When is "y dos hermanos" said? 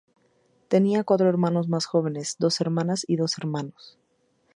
3.07-3.99